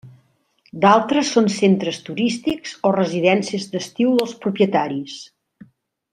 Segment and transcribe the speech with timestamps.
[0.85, 5.21] D'altres són centres turístics o residències d'estiu dels propietaris.